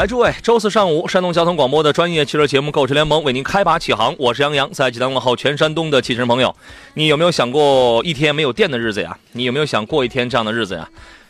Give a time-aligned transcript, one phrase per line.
[0.00, 6.56] 来，诸位，周四上午，山东交通广播的专业汽车节目《购车联盟》为您开拔启航，我是杨洋，在济南问候全山东的汽车朋友。
[6.94, 9.14] 你有没有想过一天没有电的日子呀？
[9.32, 10.88] 你有没有想过一天这样的日子呀？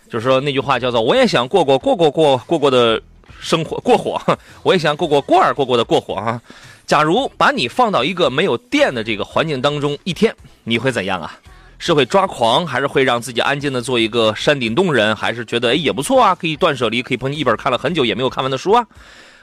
[0.08, 3.02] 就是说那句话叫做“我也想过过过过过过过的
[3.40, 4.22] 生活过火”，
[4.62, 6.40] 我也想过过过儿过过的过火啊。
[6.86, 10.32] 假如把你放到一个没有电的这个环境当中一天，
[10.62, 11.36] 你会怎样啊？
[11.80, 18.86] 是会抓狂，还是会让自己安静的做一个山顶洞人，还是觉得哎也不错啊，可以断舍离，可以捧一本看了很久也没有看完的书啊？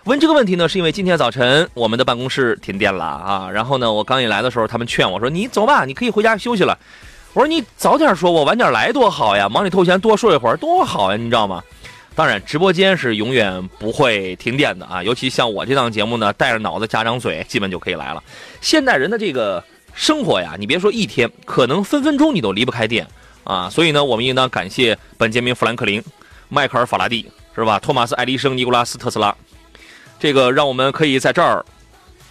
[0.04, 6.78] 问这个问题呢，是因为今天早晨我们的办公室停电了啊，然后呢，我刚一来的时候，他们劝我说你走吧，你可以回家休息了。
[7.34, 11.64] 我说你早点说，我晚点来多好呀，忙里偷闲多睡一会儿多好呀，你知道吗？
[12.14, 18.24] 当然，直播间是永远不会停电的啊，尤其像我这档节目呢，带着脑子加张嘴，基本就可以来了。
[18.62, 19.64] 现代人的这个。
[19.98, 23.06] 生活呀，你别说一天，可能分分钟你都离不开电
[23.44, 23.68] 啊！
[23.68, 26.02] 所以呢，我们应当感谢本杰明·富兰克林、
[26.50, 27.80] 迈克尔·法拉第，是吧？
[27.80, 29.36] 托马斯·爱迪生、尼古拉斯·特斯拉，
[30.20, 31.66] 这个让我们可以在这儿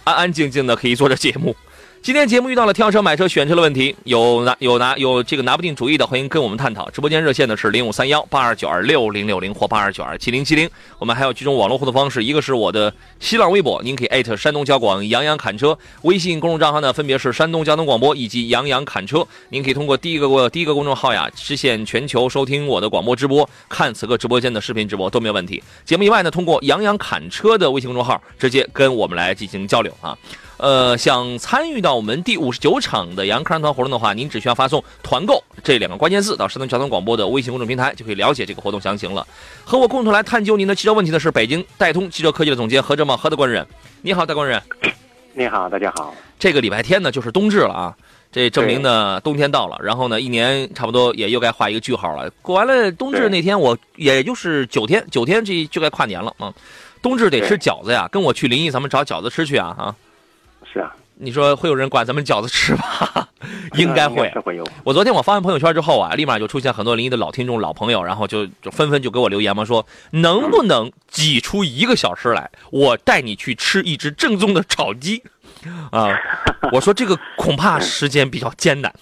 [0.05, 1.53] 安安静静的可以做着节目。
[2.01, 6.89] 今天节目遇到了挑车、买车、选车的问题，有拿有拿有这个拿不定主意的，欢迎跟我们探讨。
[6.91, 10.69] 直播间热线呢是零五三幺八二九二六零六零或八二九二七零七零。
[10.99, 15.73] 我们还有几种网络互动方式，一个是我的新浪微博，您可以艾特山东交广杨洋侃车；
[16.03, 19.27] 微信公众账号呢分别是山东交通广播以及杨洋侃车。
[19.49, 25.61] 您可以通过第一个第一个公众号呀，实现全球收听我的广播直播，看此刻直播间的视频直播都没有问题。
[25.83, 30.17] 节目以外呢，通过杨洋侃车的微信公众号直接跟我们来进行交流啊。
[30.57, 39.25] 呃，想参与到我们第五十九场的杨康团活动的话，您只需要发送“团购”这两个关键字到山东交通广播的微信公众平台，就可以了解这个活动详情了。
[39.63, 43.65] 和我共同来探究您的汽车问题的是北京戴通汽车科技的总监何正茂何德官人。
[44.01, 44.59] 你好，戴官人。
[45.33, 46.15] 你好，大家好。
[46.39, 47.95] 这个礼拜天呢，就是冬至了啊，
[48.31, 52.27] 这证明呢冬天到了，然后呢一年差不多也又该画一个句号了。
[52.41, 56.51] 过完了冬至那天，我也就是九天，九天这就该跨年了啊。
[57.03, 59.95] 冬至得吃饺子呀，跟我去临沂，咱们找饺子吃去啊啊。
[60.77, 63.29] 是啊，你说会有人管咱们饺子吃吧？
[63.73, 64.29] 应该会。
[64.45, 64.63] 会有。
[64.83, 75.23] 我昨天我发完朋友圈之后啊，立马就出现很多临沂的老听众、老朋友，然后就就纷纷就给我留言嘛，说能不能挤出一个小时来，我带你去吃一只正宗的炒鸡
[75.91, 76.09] 啊？
[76.71, 78.93] 我说这个恐怕时间比较艰难，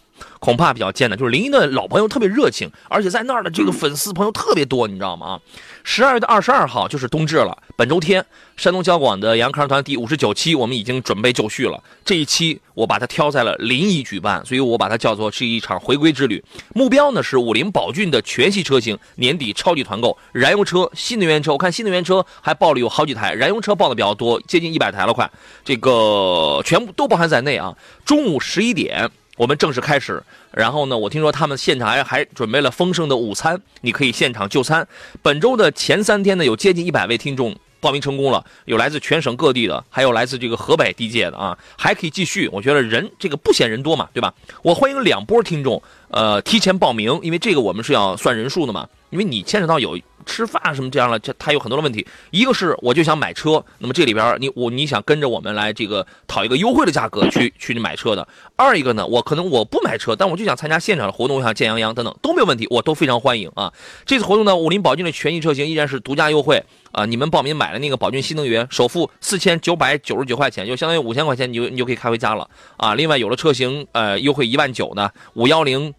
[0.45, 1.17] 恐怕比较艰难。
[1.17, 5.25] 就是临沂的老朋友特别热情，而且在那儿的这个粉丝朋友特别多，你知道吗？
[5.25, 5.41] 啊
[5.87, 8.25] 十二月的二十二号就是冬至了，本周天，
[8.57, 11.79] 山东交广的杨康团第五十九期，我们已经准备就绪了。
[12.03, 16.43] 这一期我把它挑在了临沂举办，所以我把它叫做是一场回归之旅。
[16.73, 25.29] 目标呢是五菱宝骏的全系车型年底超级团购，燃油车、新能源车，我看新能源车还报了有好几台，燃油车报的比较多，接近一百台了，快，
[25.63, 27.75] 这个全部都包含在内啊。
[28.03, 29.07] 中午十一点。
[29.35, 34.87] 我们正式开始，然后呢，我听说他们现场还还准备了丰盛的午餐，你可以现场就餐。
[35.21, 42.47] 本周的前三天呢，有接近一百位听众报名成功了，有来自全省各地的，还有来自这个河北地界的啊，还可以继续。
[42.53, 44.33] 我觉得人这个不嫌人多嘛，对吧？
[44.63, 49.97] 我欢迎两波听众，呃，提前报名，因为这个我们是要算人数的嘛，因为你牵扯到有。
[50.27, 52.03] 吃饭什么这样了，这他有很多的问题。
[52.31, 58.27] 一个是我就想买车，那么这里边你我你想跟着我们来这个讨一个优惠的价格去去买车的。
[58.55, 63.71] 二一个呢，我可能我不买车，但我就想参加现场的活动，我想见杨洋等等都没有问题，我都非常欢迎啊。
[64.03, 67.05] 这次活动呢，五菱宝骏的全系车型依然是独家优惠啊。
[67.05, 72.95] 你们报名买了那个宝骏新能源，首付四千九百九十九块钱，就相当于五千块钱，你就你就可以开回家了啊。
[72.95, 75.93] 另外有了车型呃优惠一万九的五幺零，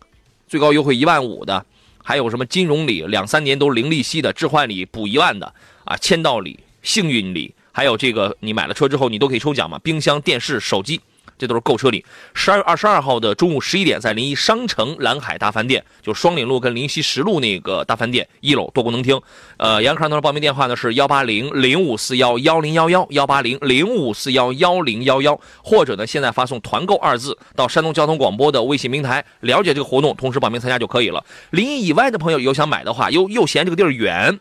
[0.48, 1.64] 最高优惠一万五的。
[2.08, 5.52] 还有什么金融礼，两三年都零利息的置换礼补一万的
[5.84, 11.00] 啊，签到礼、幸运礼，还有这个你买了车之后你都可以抽奖嘛，冰箱、电视、手机。
[11.38, 12.04] 这都是购车礼。
[12.34, 19.20] 十二月二十二号的中午十一点，在临沂商城蓝海大饭店，就双岭路跟临沂十路那个大饭店一楼多功能厅。
[19.56, 31.24] 呃，杨康头的报名电话呢是幺八零零五四幺幺零幺幺幺八零零五四幺幺零幺幺，或者呢现在发送“团购”二字到山东交通广播的微信平台，了解这个活动，同时报名参加就可以了。
[31.50, 34.38] 临沂以外的朋友有想买的话，又又嫌这个地儿远。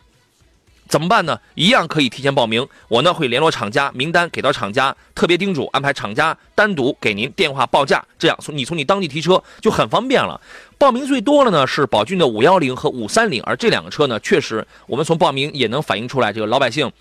[0.88, 1.40] 怎么办呢？
[1.56, 10.40] 一样可以提前报名，我呢会联络厂家，名单给到厂家，特别叮嘱安排厂家单独给您电话报价，这样从你从你当地提车就很方便了。
[10.78, 16.92] 报名最多的呢是宝骏的五幺零和五三零，而这两个车呢，确实我们从报名也能反映出来，这个老百姓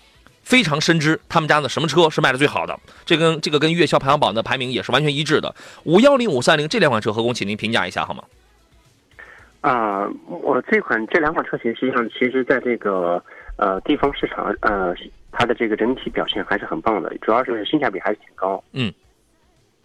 [0.41, 5.53] 非常深知他们家的什么车是卖的最好的，这跟这个跟月销排行榜的排名也是完全一致的。
[5.83, 8.23] 五幺零、五三零这两款车，何工，请您评价一下好吗？
[9.61, 13.23] 啊、我这款这两款车型实际上其实在这个
[13.57, 14.93] 呃地方市场呃
[15.31, 18.63] 它的这个整体表现还是很棒的，主要是性价比还是挺高。
[18.71, 18.93] 嗯。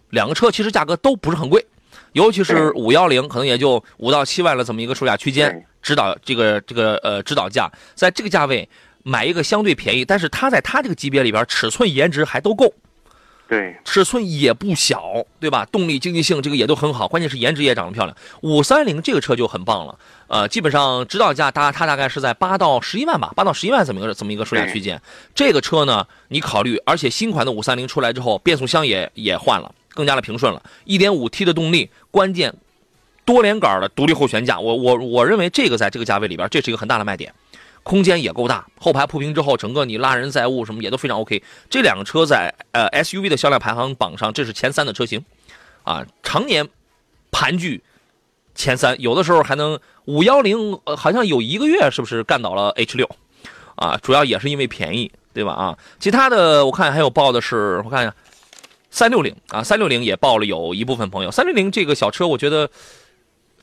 [0.09, 1.65] 两个车其实价格都不是很贵，
[2.11, 2.71] 尤其是对。
[2.71, 8.67] 五幺零，可能也就五到七万了这么一个售价区间，指导这个这个呃指导价，在这个价位
[9.03, 12.73] 买一个相对便宜，但是它在它这个级别里边，尺寸颜值还都够，
[13.51, 15.65] 对，尺寸也不小，对吧？
[15.65, 18.15] 动力经济性这个也都很好，关键是颜值也长得漂亮。
[18.39, 25.01] 五三零这个车就很棒了，呃，基本上指导价大它大概是在八到十一万吧，八到十一万这么个这么一个售价区间。
[25.35, 32.53] 这个车呢，你考虑，而且新款的五三零出来之后，变速箱也也换了，更加的平顺了，一点五 T 的动力，关键
[33.25, 37.33] 多连杆的独立后悬架，我我我认为这个在这个价位里边，这是一个很大的卖点。
[37.83, 41.41] 空间也够大，后排铺平之后，整个你拉人载物什么也都非常 OK。
[41.69, 45.25] 这两个车在呃 SUV 的销量排行榜上，这是前三的车型，
[45.83, 46.69] 啊，常年
[47.31, 47.81] 盘踞
[48.53, 53.09] 前三，有的时候还能五幺零，好像有一个月是不是干倒了 H 六，
[53.75, 55.53] 啊，主要也是因为便宜，对吧？
[55.53, 58.13] 啊，其他的我看还有报的是，我看一下，
[58.91, 62.69] 三六零啊，三六零也报了有一部分朋友，三六零这个小车，我觉得。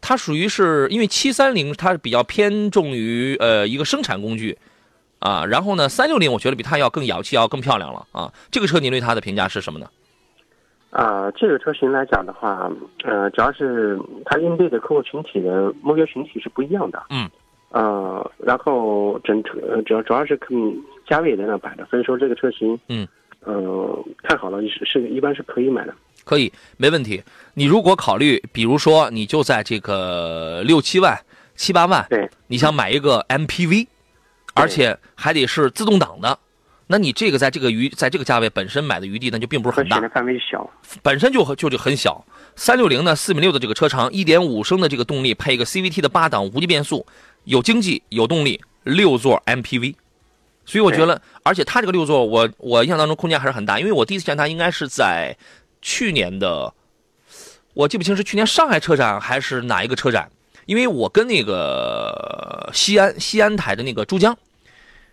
[0.00, 4.56] 它属于是因为七三零它比较偏重于呃一个生产工具，
[5.18, 8.32] 啊，然后呢三六零我觉得比它要更洋气，要更漂亮了啊。
[8.50, 9.86] 这个车您对它的评价是什么呢？
[10.90, 12.70] 啊、这个车型来讲的话，
[13.04, 17.02] 呃，主要是它应对的客户群体的目标群体是不一样的。
[17.10, 17.28] 嗯。
[17.70, 20.56] 呃，然后整车呃主要主要是看
[21.06, 23.06] 价位在那摆着，所以说这个车型，嗯，
[23.40, 25.94] 呃，太好了是是一般是可以买的。
[26.24, 27.22] 可以，没问题。
[27.54, 31.18] 你如果考虑，比如说你就在这个六七万、
[31.56, 33.86] 七八万，对，你想买一个 MPV，
[34.54, 36.38] 而且还得是自动挡的，
[36.88, 40.68] 那你这个在这个余在这个价位本身买的余地那就并不是很大范围小。
[41.02, 42.22] 本身就很就就很小。
[42.56, 47.06] 三六零呢，四米六的这个车长，一点五升的这个动力，配一个 CVT 的八档无级变速，
[47.44, 49.94] 有经济有动力，六座 MPV。
[50.68, 55.34] 所以我觉得，而且它这个六座，我我印象当中空间还是很大，因为我第一次见它应该是在
[55.80, 56.74] 去年的，
[57.72, 60.30] 我记不清是去年上海车展还是哪一个车展，
[60.66, 64.36] 因为我跟那个西安西安台的那个珠江，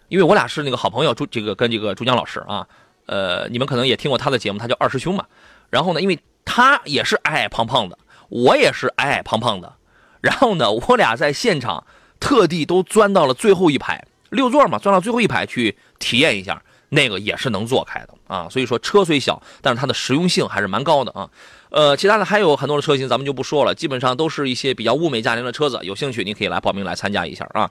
[0.10, 2.68] 因为我俩是那个好朋友，珠这个跟这个珠江老师啊，
[3.06, 5.26] 呃，你们可能也听过他的节目，他叫二师兄嘛。
[5.70, 7.98] 然后呢，因为他也是矮矮胖胖的，
[8.28, 9.74] 我也是矮矮胖胖的，
[10.20, 11.86] 然后呢，我俩在现场
[12.20, 18.48] 特地都钻到了最后一排，六座嘛，钻到最后一排去体验一下，那个也是能坐开的啊。
[18.50, 21.30] 所以说车虽小，但是它的实用性还是蛮高的啊。
[21.70, 25.78] 呃，其他的还有很多的车型，咱们就不说了，基本上都是一些比较物美价廉的车子。
[25.84, 27.70] 有兴趣，你可以来报名来参加一下啊。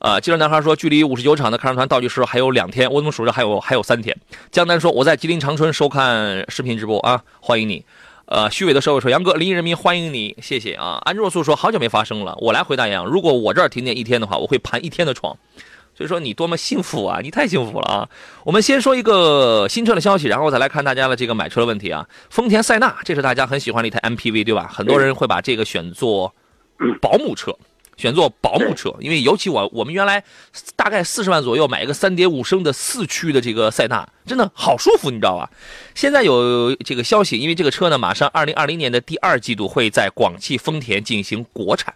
[0.00, 4.14] 呃，记者男孩说，距离五十九场的看车团倒计时还有两天，我怎么数着还有还有三天？
[4.50, 7.84] 江南说，我在吉林长春收看视频直播啊，欢迎你。
[8.26, 10.98] 呃，虚伪的社会说，杨哥，临沂人民欢迎你，谢谢啊。
[11.04, 15.36] 安若素说，好久没发声了，我来回答杨，如果我这儿停电一天的话，我会盘一天的床。
[15.96, 17.20] 所以说你多么幸福啊！
[17.22, 18.08] 你太幸福了啊！
[18.44, 22.08] 我们先说一个新车的消息，然后再来看大家的这个买车的问题啊。
[22.30, 24.68] 丰田塞纳，这是大家很喜欢的一台 MPV，对吧？
[24.72, 26.34] 很多人会把这个选做
[27.00, 27.56] 保姆车，
[27.96, 30.24] 选做保姆车，因为尤其我我们原来
[30.74, 35.48] 大概四十万左右买一个三点五升的四驱的这个塞纳，真的好舒服，你知道吧？
[35.94, 41.94] 现在有这个消息，因为这个车呢，马上二零二零年的第二季度会在广汽丰田进行国产。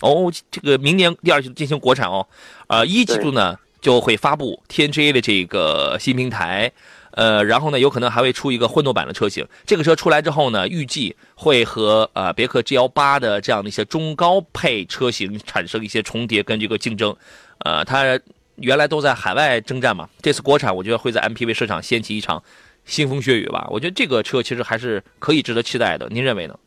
[0.00, 2.26] 哦，这个明年第二季度进行国产哦，
[2.68, 6.72] 呃，一季度呢就会发布 TNGA 的这个新平台，
[7.12, 9.46] 呃，然后呢有可能还会出一个混动版的车型。
[9.66, 17.14] 这个车出来之后呢，预计会和呃别克 GL 八的这样的一些中高配车型产生一些重叠跟这个竞争。
[17.58, 18.18] 呃，它
[18.56, 22.42] 原来都在海外征战嘛，这次国产我觉得会在 MPV 市场掀起一场
[22.86, 23.66] 腥风血雨吧。
[23.70, 26.58] 我觉得这个车其实还是可以值得期待的，您认为呢？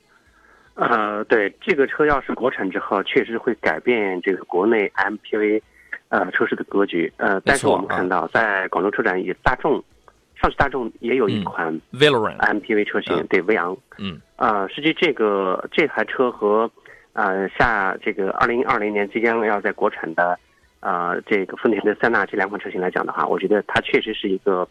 [0.76, 5.62] 呃，对，这个车要是国产之后，确实会改变这个国内 MPV
[6.10, 7.12] 呃车市的格局。
[7.18, 9.84] 呃，但是我们看到，在广州车展，也大众
[10.36, 13.78] 上汽大众也有一款 Veloran MPV 车型，嗯对威昂。
[14.00, 16.70] 嗯，呃，实际这个这台车和
[17.14, 20.38] 呃下这个二零二零年即将要在国产的
[20.80, 24.68] 呃这个丰田的塞纳这两款车型来讲的话，我觉得它确实是一个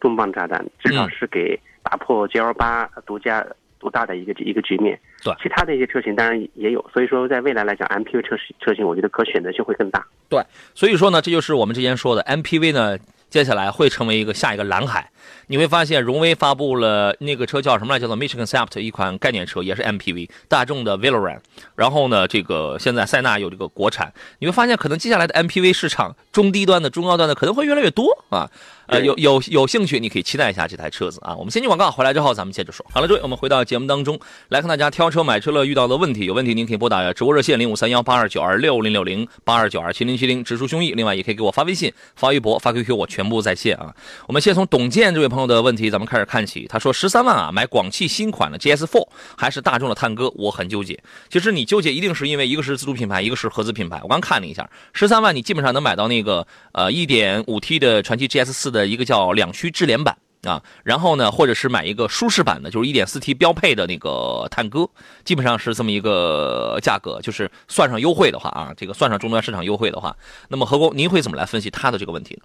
[0.00, 3.44] 重磅炸弹，至少嗯是给打破 GL 八独家
[3.80, 4.96] 独大的一个一个局面。
[5.24, 10.06] 对，其他的一些车型当然也有，所以说在未来来讲，MPV 车型车型，我觉得可选择性会更大。
[10.28, 10.40] 对，
[10.74, 12.96] 所以说呢，这就是我们之前说的 MPV 呢。
[13.30, 15.08] 接下来会成为一个下一个蓝海，
[15.46, 17.98] 你会发现荣威发布了那个车叫什么来？
[18.00, 21.38] 叫做 Mission Concept，一款概念车，也是 MPV，大众的 Veloran。
[21.76, 28.50] 然后呢，这个现在塞纳有这个国产，你会发现可能接下来的 MPV 市场中低端的、中高端的可能会越来越多啊。
[28.86, 31.36] 呃，有有有兴趣，你可以期待一下这台车子啊。
[31.36, 32.84] 我们先进广告，回来之后咱们接着说。
[32.92, 34.18] 好了，诸位，我们回到节目当中
[34.48, 40.96] 来看大家挑车买车了遇到的问题，有问题您可以拨打直播热线零五三幺八二九二六零六零八二九二七零七零，直抒胸臆。
[40.96, 43.94] 另外也可以给我发微信、发微博、发 QQ，我全全部在线啊。
[44.26, 46.66] 我们先从董健这位朋友的问题咱们开始看起。
[46.66, 50.98] 他说十三万啊，买广汽新款的 GS4 还是大众的探歌，我很纠结。
[51.28, 54.00] 其实你纠结一定是因为一个是自主品牌，一个是合资品牌。
[54.02, 59.50] 我刚看了一下，十三万你基本上能买到那个呃一点五 T 的传祺 GS4 的一个叫两。
[59.52, 64.88] 驱智联版啊，然后呢，或者是买一个舒适版的，就是 1.4T 标配的那个探歌，
[65.24, 70.16] 基本上是这么一个价格，就是算上优惠的话啊，这个算上终端市场优惠的话，
[70.48, 72.42] 那么何工，您会怎么来分析他的这个问题呢？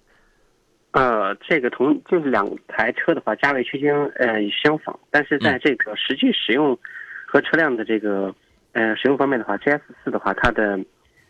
[0.96, 6.76] 呃，这个同就是两台车的话，价位区间呃相仿，但是在这个实际使用
[7.26, 8.34] 和车辆的这个
[8.72, 10.80] 呃使用方面的话，GS 四的话，它的。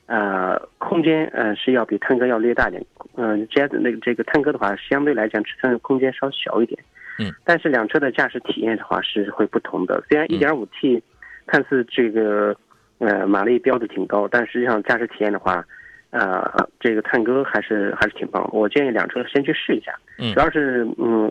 [0.08, 2.80] 呃，空间呃是要比探戈要略大点，
[3.16, 6.80] 嗯，G S 那个这个探戈的话，相对来讲尺寸空间稍小一点，
[7.18, 10.00] 嗯，但是两车的驾驶体验的话是会不同的。
[10.08, 11.02] 虽然 1.5T
[11.46, 12.56] 看似这个
[12.98, 15.66] 呃马力标的挺高，但实际上驾驶体验的话，
[16.10, 18.48] 呃，这个探歌还是还是挺棒。
[18.52, 21.30] 我建议两车先去试一下，嗯，主要是嗯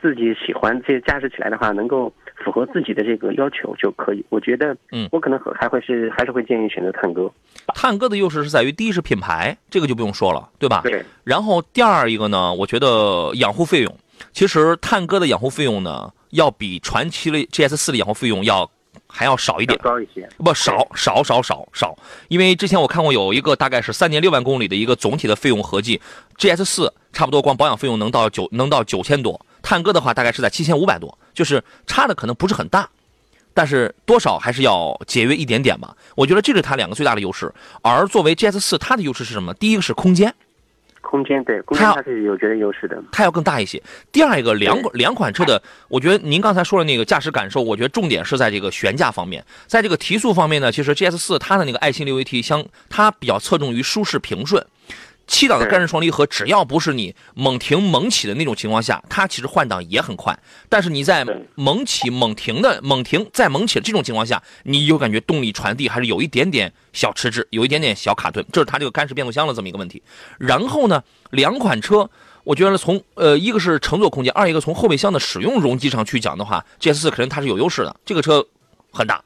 [0.00, 2.12] 自己喜欢这驾驶起来的话能够。
[2.44, 7.28] 符合自己的这个要求就可以，我觉得，嗯，我可能还会是还是会建议选择探歌。
[7.74, 10.82] 探歌的优势是在于，第一是品牌，这个就不用说了，对吧？
[10.84, 11.04] 对。
[11.24, 13.92] 然后第二一个呢，我觉得养护费用，
[14.30, 18.70] 其实探歌的养护费用呢，要比传祺的 GS 四的养护费用要
[19.08, 20.28] 还要少一点，高一些。
[20.38, 21.96] 不少少少少少，
[22.28, 26.00] 因为之前我看过有一个大概是三年六万公里的一个总体的费用合计
[26.38, 29.44] ，GS 四差不多光保养费用能到九能到九千多。
[29.62, 32.88] 探歌的话，大概是在七千五百多，就是差的可能不是很大，
[33.52, 35.96] 但是多少还是要节约一点点吧。
[36.14, 37.52] 我觉得这是它两个最大的优势。
[37.82, 39.52] 而作为 GS 四，它的优势是什么？
[39.54, 40.32] 第一个是空间，
[41.00, 43.82] 空间对，空间它是有绝对优势的，它要更大一些。
[44.12, 54.64] 第二一个两两款车的，我觉得您刚才说的那个驾驶感受，我觉得重点是在这个悬架方面，在这个提速方面呢，其实 GS 四它的那个爱信六 AT 相，它比较侧重于舒适平顺。
[55.28, 60.36] 七档的干式双离合，只要不是你猛停猛起的那种情况下，它其实换挡也很快。
[60.70, 70.02] 但是你在猛起猛停的猛停再猛起的这种情况下，你就感觉动力传递还是有一点点小迟滞，有一点点小卡顿，这是它这个干式变速箱的这么一个问题。
[70.38, 72.08] 然后呢，两款车，
[72.44, 77.94] 我觉得从呃一个是乘坐空间，二一个从后备箱的使用容积上去讲的话，GS 四可能它是有优势的。
[78.06, 78.46] 这个车
[78.90, 79.22] 很大，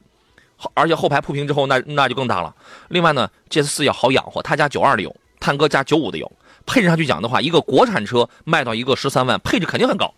[0.74, 2.52] 而且后排铺平之后，那那就更大了。
[2.88, 5.14] 另外呢，GS 四要好养活，它家九二的油。
[5.42, 6.30] 探歌加九五的油，
[6.64, 10.14] 配置上去讲的话，一个国产车卖到一个十三万，配置肯定很高，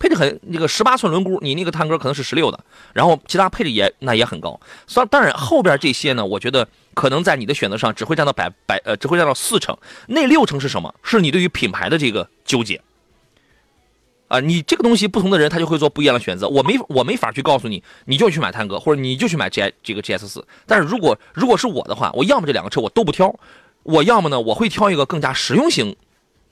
[0.00, 2.58] 配置很那个十八寸轮毂，你那个探歌可能是十六的，
[2.92, 4.60] 然后其他配置也那也很高。
[4.92, 10.92] 当当然后边这些呢，我觉得可能在你的选择上只会占到百百呃，只会占到四成，那六成是什么？
[11.04, 12.80] 是你对于品牌的这个纠结
[14.28, 14.40] 啊！
[14.40, 20.44] 你这个东西不同的人他就会做不一样的选择，我没我没法去告诉你，你就去买探歌或者你就去买 G 这个 GS 四。
[20.66, 23.32] 但是如果如果是我的话，我要么这两个车我都不挑。
[23.86, 25.94] 我要么呢，我会挑一个更加实用性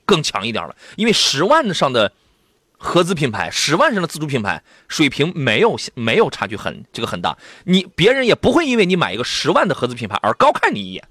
[0.06, 2.12] 更强一点的，因为十万上的
[2.78, 11.08] 合资品牌，十万上的自主品牌水平没有没有差距很这个很大，你别人也不会因为你买一个十万的合资品牌而高看你一眼，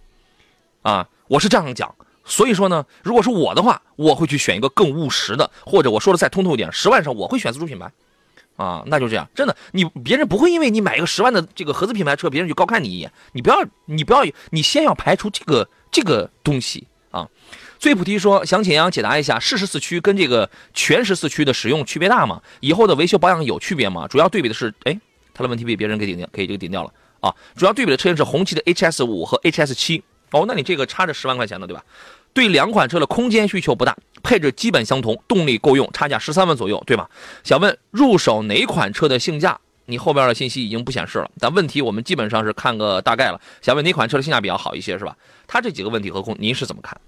[0.83, 7.91] 啊，我是这样讲，所以说呢，如果是我的话，我会去选一个更务实的，或者我说的再通透一点，十万上我会选自主品牌，
[8.55, 15.67] 啊，那就这样，真的，你别人不会因为你买一个十万的这个合资品牌车，别人就高看你一眼，你不要你不要你先要排除这个。
[15.93, 17.29] 这个东西啊，
[17.79, 22.41] 最菩提说想请杨解答一下，适时四驱跟这个全时四驱的使用区别大吗？
[22.59, 24.07] 以后的维修保养有区别吗？
[24.09, 24.99] 主要对比的是，哎，
[25.33, 27.33] 他的问题被别人给顶掉，给这个顶掉了啊。
[27.55, 31.83] 主要对比的车型是红旗的 HS 五和 HS 七哦，那你这个差着十万块钱呢，对吧？
[32.33, 37.07] 对两款车的空间需求不大，配置基本相同，动力够用，差价十三万左右，对吧？
[37.43, 39.59] 想问入手哪款车的性价？
[39.85, 43.39] 你后边的信息已经不显示了，但问题我们基本上是看个大概了。
[43.61, 45.15] 想问哪款车的性价比要好一些，是吧？
[45.47, 46.99] 它这几个问题，和空您是怎么看？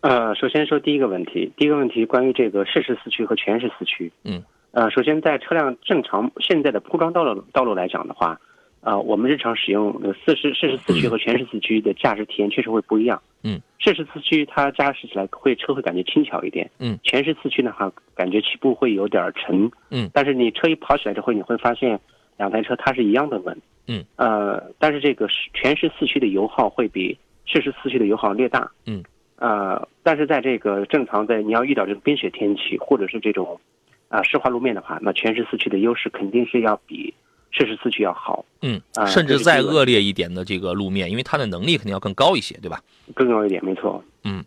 [0.00, 4.12] 呃，首先说第一个问题，第一个问题关于这个适时四驱和全时四驱。
[4.24, 4.42] 嗯。
[4.72, 8.38] 呃，首先在车辆正常现在的铺装道路道路来讲的话，
[8.84, 9.92] 呃，我们日常使用
[10.24, 13.20] 四时适时四驱和全时四驱的驾驶体验确实会不一样。
[13.42, 13.60] 嗯。
[13.78, 16.70] 适时四驱它驾驶起来会车会感觉轻巧一点。
[16.78, 16.98] 嗯。
[17.02, 19.70] 全时四驱的话，感觉起步会有点沉。
[19.90, 20.08] 嗯。
[20.12, 21.98] 但是你车一跑起来之后，你会发现。
[22.36, 29.04] 两台车它是一样的稳，嗯，呃，但是这个全时四驱的油耗会比适时四驱的油耗略大，嗯，
[29.36, 33.60] 呃，但是在这个正常的你要遇到这个冰雪天气或者是这种
[34.08, 37.14] 啊湿滑路面的话，那全时四驱的优势肯定是要比
[37.56, 42.82] 适时四驱要好，嗯，啊甚至再恶劣一点的这个路面，因为它的能力肯定要更高一些，对吧？
[43.14, 44.02] 更高一点，没错。
[44.24, 44.44] 嗯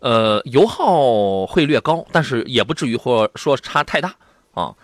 [0.00, 4.14] 呃，油耗会略高，但是也不至于或说差太大
[4.52, 4.74] 啊。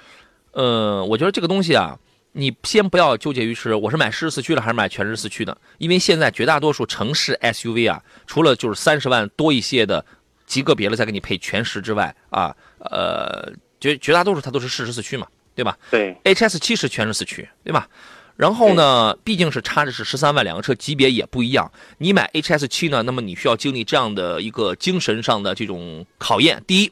[0.53, 1.99] 呃，我觉得这个东西啊，
[2.33, 10.05] 你先不要纠结于是我是买湿四驱的还是买全时四驱的，因为现在绝大多数城市 SUV 啊，除了就是三十万多一些的
[10.47, 15.77] 极个别的再给你配全时之外啊，呃，绝绝大多数它都是适时四驱嘛，对吧？
[15.91, 17.89] 对，HS 七是全时四驱，对吧？
[18.37, 21.71] 然后呢，毕竟是差的是十三万，两个车级别也不一样。
[21.99, 26.63] 你买 HS 七呢，那么你需要经历这样的一个精神上的这种考验。
[26.67, 26.91] 第一，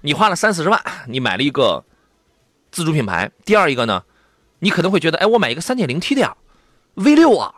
[0.00, 1.84] 你花了三四十万，你买了一个
[2.70, 4.02] 自主品牌；第二一个呢，
[4.60, 6.34] 你可能会觉得，哎，我买一个三点零 T 的呀
[6.94, 7.56] ，V 六啊，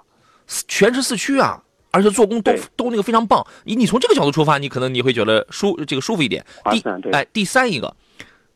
[0.66, 3.46] 全时四驱啊，而且做工都都那个非常棒。
[3.62, 6.44] 你你从这个角度出发，你可能你会觉得舒这个舒服一点。
[6.72, 6.82] 第
[7.12, 7.94] 哎，第三一个，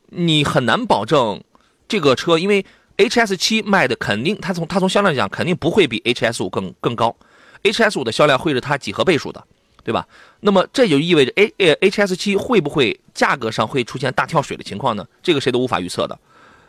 [0.09, 1.41] 你很难保证
[1.89, 2.65] 这个车，因为
[2.97, 7.15] HS 七卖的肯定，它从它从销量讲肯定不会比 HS 五更更高
[7.63, 9.45] ，HS 五的销量会是它几何倍数的，
[9.83, 10.07] 对吧？
[10.41, 15.07] 那么这就意味着 A 呃 HS 七会不会价格上会出现大跳水的情况呢？
[15.23, 16.19] 这个谁都无法预测的，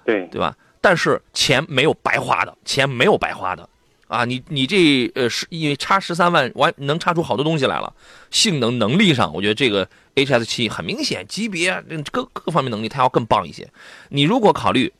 [0.03, 0.55] 对，对吧？
[0.81, 3.67] 但是钱没有白花的，钱没有白花的。
[4.07, 7.91] 啊，你你这呃是因为差十三万，完能差出好多东西来了。
[8.29, 13.67] 性能能力上，我觉得这个 HS 七很明显，级别嗯各各方面能力它要更棒一些。
[14.09, 14.93] 你如果考虑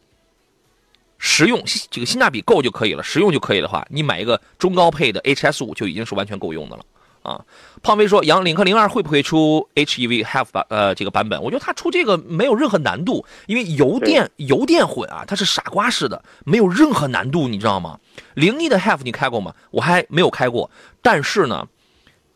[1.17, 6.84] 实用，这个性价比够就可以了，实用就可以的话，你买一个中高配的 HS 五就已经是完全够用的了
[7.22, 7.41] 啊。
[7.81, 11.41] 胖飞说，杨领克零二会不会出 HEV Half 版呃这个版本？
[11.41, 18.00] 我觉得它出这个没有任何难度，因为油电油电混啊，它是傻瓜式的，没有任何难度，你知道吗？
[18.34, 19.53] 零一的 Half 你开过吗？
[19.72, 20.69] 我还没有开过，
[21.01, 21.67] 但是呢，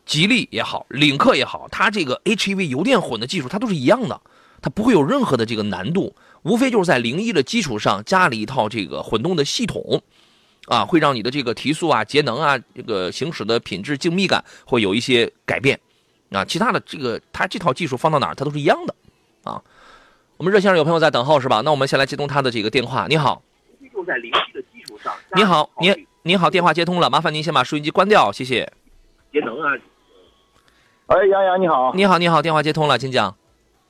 [0.06, 4.20] 吉利也好，领克也好，它这个 HEV 油电混的技术它都是一样的，
[4.62, 10.02] 它不会有任何的这个难度，无非就是在零一的基础上加了一套这个混动的系统，
[10.66, 15.78] 啊，会让你的这个提速啊、节能啊、这个行驶的品质、静谧感会有一些改变，
[16.30, 18.94] 啊，其他的这个它这套技术放到哪儿它都是一样的，
[19.44, 19.62] 啊。
[20.36, 21.60] 我们热线上有朋友在等候是吧？
[21.62, 23.06] 那我们先来接通他的这个电话。
[23.10, 23.42] 你好，
[23.92, 28.72] 就在零一的基础上，你好，您您好，电话接通了，麻烦您先把收音机关掉，谢谢。
[29.30, 29.76] 节能啊，
[31.08, 33.36] 哎，杨洋你好，你好，你好，电话接通了，请讲。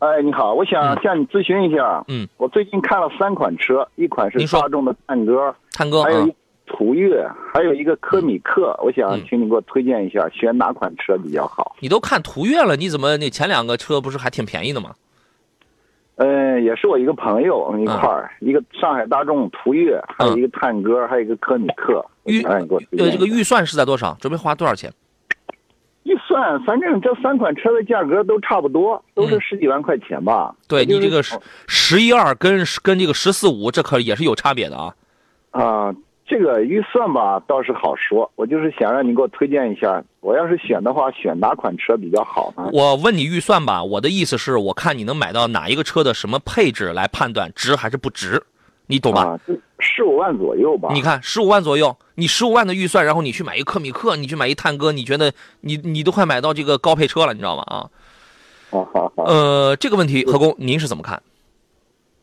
[0.00, 6.34] 哎你好，我想向你咨询一下，嗯，我最近看了三款车，一款是大众的探戈，探哥，嗯还有一
[6.66, 11.76] 途岳，还有一个科米克，我想嗯请你给我推荐一下，选哪款车比较好？
[11.80, 14.94] 你都看途岳了，你怎么那前两个车不是还挺便宜的吗？
[16.16, 23.18] 嗯，也是我一个朋友一块儿，一个上海大众途岳，还有一个探歌，还有一个科米克，我预想让你给我推荐呃，一下。
[23.18, 24.16] 这个预算是在多少？
[24.18, 24.90] 准备花多少钱？
[26.02, 30.54] 一算，反正这三款车的价格都差不多，都是嗯十几万块钱吧。
[30.66, 34.94] 对就是你这个十十一二跟跟这个十四五，这可也是有差别的啊。
[35.50, 35.94] 啊，
[36.26, 42.70] 这个预算吧倒是好说，我就是想让你给我推荐一下，我要是选的话，选哪款车比较好呢？
[42.72, 48.42] 我问你预算吧，我的意思是我看你能买到哪一个车的什么配置来判断值还是不值，
[48.90, 49.22] 你懂吧？
[49.22, 49.40] 啊，
[49.78, 50.90] 十五万左右吧。
[50.92, 57.62] 你看十五万左右，你十五万的预算，然后你去买一科米克，你去买一探戈，你觉得你你都快买到这个高配车了，你知道吗？
[57.66, 57.88] 啊，
[58.70, 61.22] 好好好，呃，这个问题何工您是怎么看？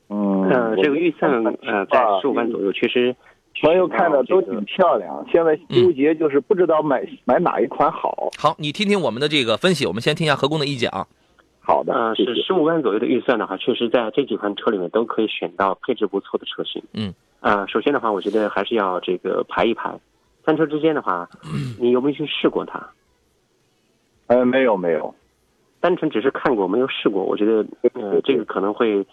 [0.10, 3.16] 嗯，呃，这个预算呃在啊十五万左右，确实
[3.62, 8.30] 朋友看的都挺漂亮，现在纠结就是不知道买买哪一款好。
[8.38, 11.08] 好，你听听我们的这个分析，我们先听一下何工的意见啊。
[11.68, 12.16] 好的。
[12.16, 16.82] 是十五万左右的预算的话，确实在这几款车里面都可以选到配置不错的车型。
[16.94, 20.00] 嗯，呃，首先的话，我觉得还是要这个排一排，
[20.46, 21.28] 三车之间的话，
[21.78, 22.90] 你有没有去试过它？
[24.28, 25.14] 呃，没有没有，
[25.82, 29.06] 单纯只是看过没有试过，我觉得呃这个可能会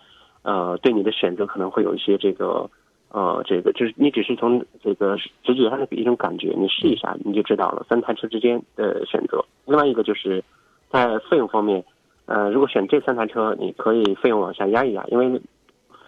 [0.43, 2.71] 呃对你的选择可能会有一些这个
[3.11, 9.45] 呃这个就是你只是从这个直觉上的一种感觉，你试一下你就知道了三台车之间的选择。
[9.67, 10.43] 另外一个就是
[10.89, 11.85] 在费用方面，
[12.27, 15.41] 呃如果选这三台车，你可以费用往下压一压，因为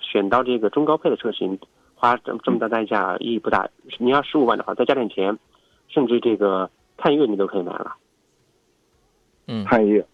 [0.00, 1.59] 选到这个中高配的车型
[1.94, 3.68] 花这么这么大代价意义不大。
[3.98, 5.38] 你要十五万的话，再加点钱，
[5.88, 7.96] 甚至这个探岳你都可以买了。
[9.46, 10.07] 嗯，探岳。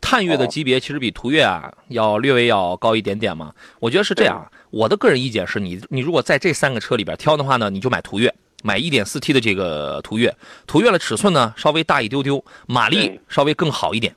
[0.00, 3.52] 探岳的级别其实比途岳啊要略微要高一点点嘛。
[3.80, 10.34] 我觉得是这样，我的个人意见是你你如果在这三个车里边挑的话呢，你就买途岳，买 1.4T 的这个途岳。
[10.66, 14.14] 途岳的尺寸呢稍微大一丢丢，马力稍微更好一点。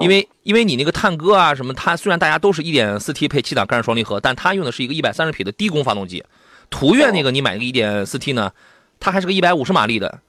[0.00, 6.24] 因为因为你那个探戈啊什么，它虽然大家都是一点四 T 配七档干式双离合，但它用的是一个一百三十匹的低功发动机，
[6.70, 8.52] 途岳那个你买个一点四 T 呢，
[9.00, 10.20] 它还是个一百五十马力的，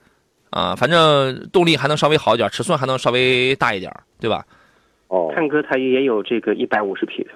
[0.49, 4.45] 啊，反正动力还能稍微好一点，尺寸还能稍微大一点，对吧？
[5.07, 7.31] 哦，探戈它也有这个一百五十匹的，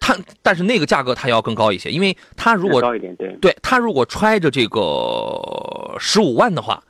[0.00, 6.82] 它但是那个价格它要更高一些，因为它如果高一点，对，对它如果揣着这个十五万的话，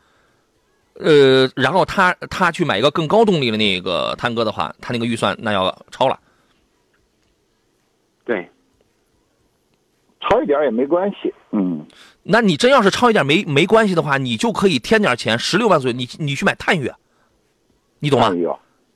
[1.02, 6.18] 呃，然后他他去买一个更高动力的那个探戈的话，他那个预算那要超了。
[8.24, 8.48] 对，
[10.20, 11.32] 超一点也没关系。
[11.50, 11.84] 嗯，
[12.22, 16.94] 那你真要是超一点没没关系的话，你就可以添点钱，十六万左右，你你去买探岳，
[17.98, 18.32] 你懂吗？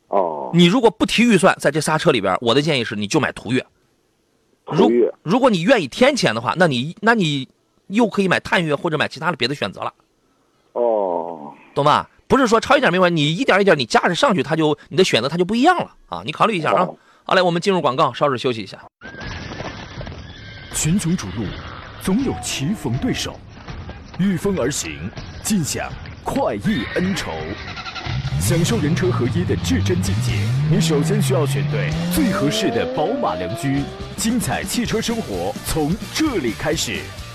[0.09, 3.67] 哦，你如果不提预算，在这仨车里边，我的建议是你就买途岳。
[4.67, 7.49] 如途岳如果你愿意添钱的话，那你那你
[7.89, 9.93] 又可以买探岳或者买其他的别的选择了，
[10.73, 12.09] 哦，懂吧？
[12.27, 16.23] 不是说超一点没关系，你一点一点你加着上去，它就你的选择它就不一样了啊！
[16.25, 16.83] 你考虑一下啊。
[16.83, 16.97] 哦
[17.29, 18.79] 好嘞，我们进入广告，稍事休息一下。
[20.73, 21.45] 群雄逐鹿，
[22.01, 23.39] 总有棋逢对手，
[24.21, 25.11] 御风而行，
[25.43, 25.91] 尽享
[26.23, 27.33] 快意恩仇。
[28.41, 30.35] 享受人车合一的至臻境界，
[30.71, 33.83] 你首先需要选对最合适的宝马良驹。
[34.17, 37.01] 精彩汽车生活从这里开始。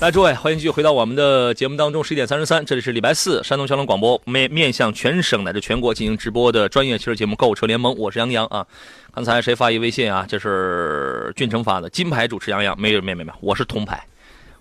[0.00, 8.66] 来，诸位，欢迎继续回到我们的节目当中，十一点三十三，这里是礼拜四，山东交通广播面面向全省乃至全国进行直播的专业汽车节目《购车联盟》，我是杨洋啊。
[9.12, 10.24] 刚才谁发一微信啊？
[10.26, 14.02] 这是俊成发的，金牌主持杨洋，没有没有没有，我是铜牌，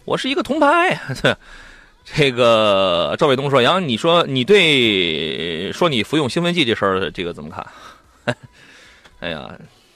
[0.04, 1.00] 我是一个铜牌。
[2.04, 7.66] 这个赵伟东说：“杨洋，你说你对说你服用兴奋剂这事儿，这个怎么看？”
[9.22, 9.50] 哎呀。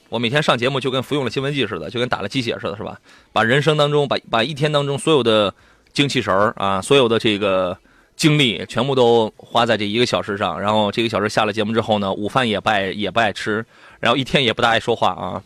[0.08, 2.98] 我每天上节目就跟服用了兴奋剂似的，就跟打了鸡血似的，是吧？
[3.32, 5.52] 把人生当中，把把一天当中所有的
[5.92, 7.76] 精气神儿啊，所有的这个
[8.16, 10.60] 精力，全部都花在这一个小时上。
[10.60, 13.64] 然后这个小时下了节目之后呢，午饭也不爱也不爱吃，
[13.98, 15.42] 然后一天也不大爱说话啊，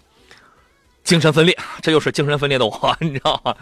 [1.03, 3.55] 精神分裂，这就是精神分裂的我， 你知道吗？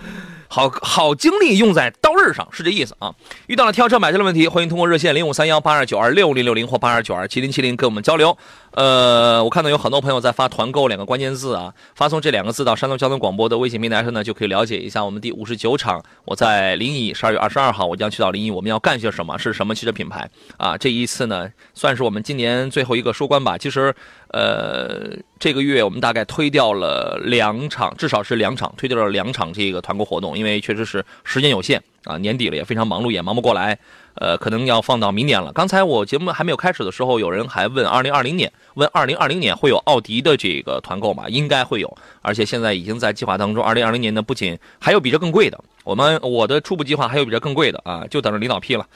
[0.48, 3.14] 好好精力用在刀刃上，是这意思啊。
[3.46, 8.36] 遇到了挑车买车的问题，欢迎通过热线零五三幺八二九二六零六零或八二九二七零七零跟我们交流。
[8.72, 16.02] 呃，我看到有很多朋友在发“团购”两个关键字啊，发送这两个字到山东交通广播的微信平台上呢，就可以了解一下我们第五十九场。
[16.26, 19.38] 我在临沂十二月二十二号，我将去到临沂，我们要干些什么？
[19.38, 20.28] 是什么汽车品牌
[20.58, 20.76] 啊？
[20.76, 23.56] 这一次呢，算是我们今年最后一个收官吧。
[23.56, 23.94] 其实，
[24.28, 33.78] 呃，这个月我们大概推掉了两场，至少是两场，推掉了两场这个团购活动，因为确实是时间有限啊，年底了也非常忙碌，也忙不过来。
[34.18, 35.52] 呃，可能要放到明年了。
[35.52, 41.28] 刚才我节目还没有开始的时候，有人还问二零二零年，问二零二零年会有奥迪的这个团购吗？
[41.28, 43.62] 应该会有，而且现在已经在计划当中。
[43.62, 48.86] 二零二零年呢，不仅还有比这更贵的，我们我的初步计划还有比这更贵的啊，就等着领导批了。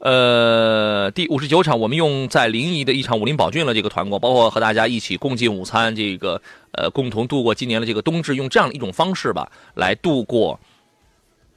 [0.00, 10.58] 呃，第五十九场我们用在临沂的一场武林宝骏的这个团购，包括和大家一起共进午餐，这个呃共同度过今年的这个冬至，用这样一种方式吧来度过。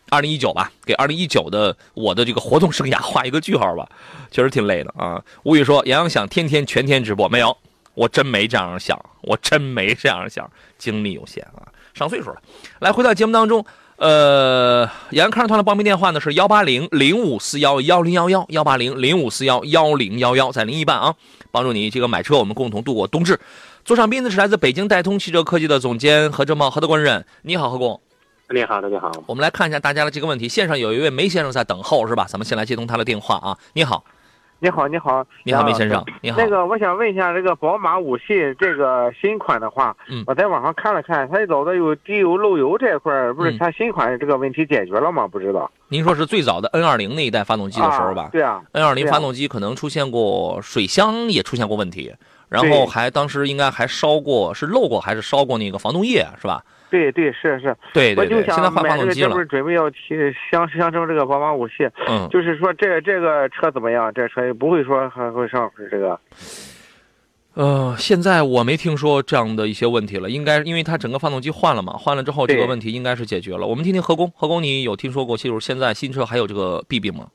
[0.09, 3.87] 二零一九吧，给二零一九的我的这个活动生涯画一个句号吧，
[4.31, 5.21] 确实挺累的啊。
[5.43, 7.55] 吴宇说：“杨洋想天天全天直播，没有，
[7.93, 12.37] 我真没这样想，我真没这样想，精力有限啊，上岁数了。”
[12.79, 13.65] 来，回到节目当中，
[13.97, 21.15] 呃，杨洋看车团的报名电话呢是幺八零零五四幺幺零幺幺幺八零零五四幺幺零幺幺，在临沂办啊，
[21.51, 23.39] 帮助你这个买车，我们共同度过冬至。
[23.83, 27.99] 座上宾呢是来自北京戴通汽车科技的总监何正茂何德官人，你好，何工。
[28.49, 29.11] 你好，大家好。
[29.25, 30.47] 我们来看一下大家的这个问题。
[30.47, 32.25] 线上有一位梅先生在等候，是吧？
[32.29, 33.57] 咱们先来接通他的电话啊。
[33.73, 34.05] 你好，
[34.59, 36.37] 你好，你好，你好，梅先生，你好。
[36.39, 45.27] 那个，我想问一下，这个宝马五系这个新款的话，嗯，我在网上看了看，它老的有低油漏油这块儿，不是嗯它新款这个问题解决了吗？
[45.27, 45.69] 不知道。
[45.89, 48.29] 您说是最早的 N 二零那一代发动机的时候吧？
[48.31, 48.63] 对啊。
[48.71, 52.13] N 二零发动机可能出现过水箱也出现过问题，
[52.47, 56.63] 然后还当时应该还烧过，是漏过还是烧过那个防冻液是吧？
[56.89, 59.39] 对对是是，对对对，我就想现在换发动机了买这个这不。
[59.39, 59.97] 是准备要提
[60.51, 64.13] 相相中这个宝马五系，嗯，就是说这这个车怎么样？
[64.13, 66.19] 这车也不会说还会上这个。
[67.55, 73.65] 呃，现在我没听说这样的一些问题了，应该因为它整个发动机换了嘛，换了之后这个问题应该是解决了。
[73.65, 77.27] 我们听听何工，何工你有听说过，就是现在新车还有这个弊病吗？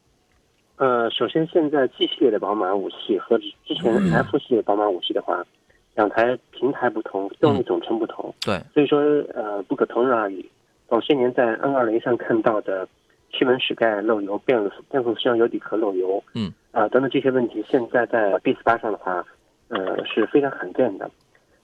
[0.76, 5.44] 呃，首先现在 G 系列的宝马五系和之前 F 系列宝马五系的话，
[5.94, 9.00] 两台平台不同，动力总成不同，对，所以说
[9.34, 10.48] 呃不可同日而语。
[10.88, 12.86] 早些年在 N 二零上看到的
[13.32, 19.24] 气门室盖漏油、变速变速箱油底壳漏油，嗯，啊、等等这些问题，现在在 B 四八上的话，
[19.68, 21.10] 呃是非常罕见的。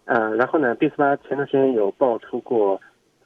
[0.07, 2.81] 呃，然后呢，B 四八前段时间有爆出过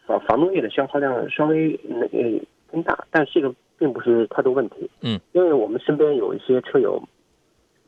[0.05, 4.91] 防防冻液的消耗量稍微那个增大，但这个并不是太多问题。
[5.03, 7.01] 嗯，因为我们身边有一些车友，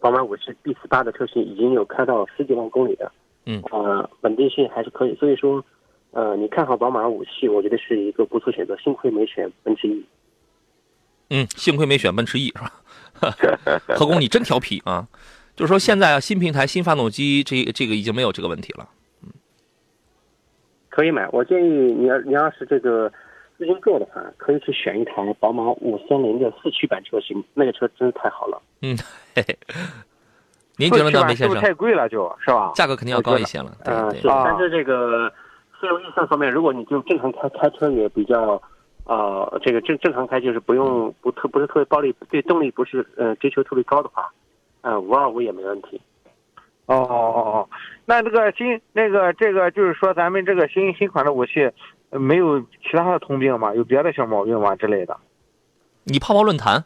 [0.05, 3.11] 宝马五系 B 四八的车型已经有开到十几万公里的，
[3.47, 5.15] 嗯，呃，稳定性还是可以。
[5.15, 5.65] 所以说，
[6.11, 8.77] 呃，你看好宝马五系，我觉得是一个不错选择。
[8.77, 10.05] 幸亏没选奔驰 E。
[11.31, 12.71] 嗯，幸亏没选奔驰 E 是吧？
[13.97, 15.09] 何工，你真调皮啊！
[15.57, 18.87] 就是说现在啊，新平台、新发动机，这这个已经没有这个问题了。
[19.23, 19.31] 嗯
[20.91, 23.11] 可以买，我建议你要你要是这个
[23.57, 28.61] 资金够的话，可以去选一台宝马五三零的四驱版车型，那个车真是太好了。
[28.83, 28.97] 嗯，
[29.35, 29.57] 嘿嘿。
[30.77, 31.61] 您觉得呢，梅先生？
[31.61, 32.73] 太贵了，就是吧？
[32.75, 33.71] 价格肯定要高一些了。
[33.85, 34.27] 嗯，是。
[34.27, 35.31] 但是这个
[35.81, 38.61] 费用预算方面，如果你就正常开开车也比较，
[39.05, 44.29] 呃，这个正正常开就是不用不特不是特别暴力，对动力不是呃追求特别高的话，
[44.81, 46.01] 呃，五二五也没问题。
[46.87, 47.69] 哦哦哦哦，
[48.05, 51.71] 那这个新那个这个就是说咱们这个新新款的武器，
[52.19, 53.75] 没有其他的通病吗？
[53.75, 55.17] 有别的小毛病吗之类的？
[56.05, 56.85] 你泡泡论坛，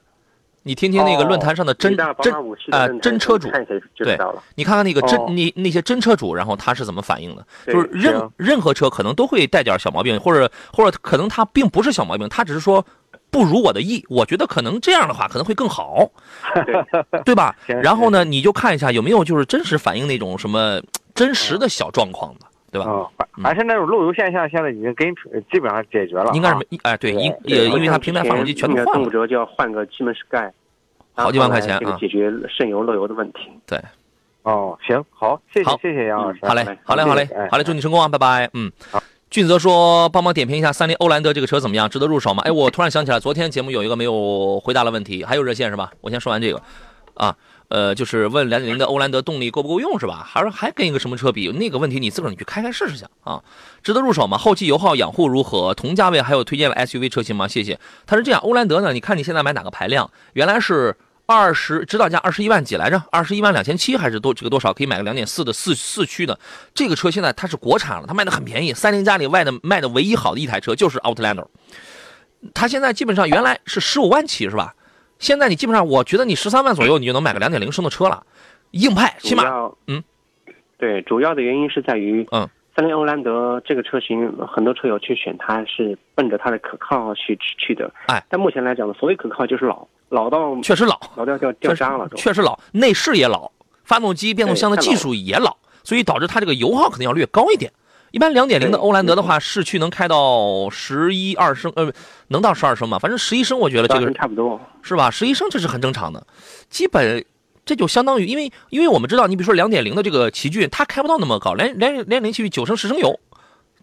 [0.63, 2.07] 你听听那个论坛上的真真
[2.71, 3.49] 啊真车主，
[3.97, 4.19] 对，
[4.55, 7.47] 你看看那个真你那些真车主，然后他是怎么反应的？
[7.67, 12.85] 就是任任何车可能都会带点小毛病，或者或者可能他并不是小毛病，他只是说。
[13.31, 16.11] 不如我的意，我觉得可能这样的话可能会更好，
[17.27, 17.55] 对吧？
[17.69, 20.81] 然后呢，你就看一下有没有就是真实反映那种什么
[21.15, 22.91] 真实的小状况的，对吧？
[22.91, 23.09] 啊，
[23.43, 25.15] 还是那种漏油现象，现在已经跟
[25.51, 26.31] 基本上解决了。
[26.35, 30.53] 应该是没哎，对，因也因为它平台发动机全都换了，动辄就要换个气门室盖，
[31.15, 33.51] 好几万块钱啊，解决渗油漏油的问题。
[33.67, 33.81] 对，
[34.43, 38.71] 哦，行，好，谢谢谢谢杨老师，好嘞，好嘞，好嘞，好嘞，祝你成功啊，拜拜，嗯。
[39.31, 41.87] 俊泽说：“帮忙点评一下三菱欧蓝德这个车怎么样？
[41.87, 45.93] 值得入手吗？”哎，我突然想起来，昨天节目有一个没有回答的问题，还有热线是吧？
[46.01, 46.59] 我先说完这个，
[47.13, 47.37] 啊，
[47.69, 50.27] 呃，就是问两点零的欧蓝德动力够不够用是吧？
[50.27, 51.49] 还是还跟一个什么车比？
[51.49, 53.43] 那个问题你自个儿你去开开试试去啊！
[53.83, 54.37] 值得入手吗？
[54.39, 55.75] 后期油耗养护如何？
[55.75, 57.47] 同价位还有推荐的 SUV 车型吗？
[57.47, 57.79] 谢谢。
[58.07, 58.93] 他是这样，欧蓝德呢？
[58.93, 60.11] 你看你现在买哪个排量？
[60.33, 60.97] 原来是。
[61.31, 63.03] 二十指导价二十一万几来着？
[63.13, 64.33] 二十一万两千七还是多？
[64.33, 66.41] 这个多少可以买个两点四的四四驱的？
[66.75, 68.73] 这个车现在它是国产了，它卖的很便宜。
[68.73, 71.45] 三菱家里外的卖的唯一好的一台车就是 Outlander，
[72.55, 74.75] 它现在基本上原来是十五万起是吧？
[75.19, 78.25] 现在你基本上我觉得你十三万左右你就能买个两点零升的车了，
[78.73, 79.45] 硬派起码
[79.87, 80.03] 嗯，
[80.79, 89.87] 对，主要的原因是在于嗯，三菱欧蓝德这个车型很多车友去选它是奔着它的可靠去去的，哎，但目前来讲呢，所谓可靠就是老。
[90.11, 93.53] 老到确实老，老掉掉掉渣了，确实老，内饰也老，
[93.85, 95.55] 发动机、变速箱的技术也老，
[95.85, 97.71] 所以导致它这个油耗肯定要略高一点。
[98.11, 101.93] 一般两点零的欧蓝德的话，市区能开到十一二升，呃，
[102.29, 102.99] 能到十二升吗？
[102.99, 105.11] 反正十一升，我觉得这个差不多，是吧？
[105.11, 106.27] 十一升这是很正常的，
[106.69, 107.25] 基本
[107.65, 113.19] 这就相当于，因为因为我们知道，你比如说两点零的这个奇骏，它开不到那么高，连连连零奇骏九升十升油。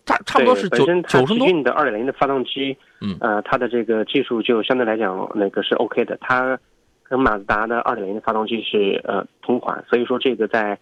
[0.05, 1.63] 差差不多是九九升多。
[1.63, 6.55] 的二点零的发动机，嗯，呃，它的这个技术就相对来讲那个是 OK 的，它
[7.01, 10.77] 跟马自达的二点零的发动机是呃同款，所以说这个在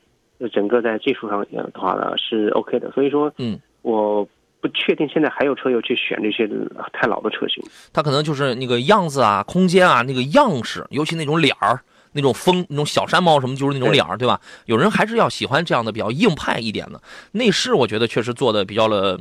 [0.51, 4.27] 整个在技术上的话呢是 OK 的，所以说嗯，我
[4.59, 6.49] 不确定现在还有车友去选这些
[6.91, 11.79] 太老的车型，它可能就是那个样子啊、空间啊、那个样式，尤其那种脸儿。
[12.15, 14.39] 那种风，那种小山猫什么，就是那种脸儿，对吧？
[14.67, 19.19] 有人还是要喜欢这样的比较硬派一点的内饰，我觉得确实做的比较了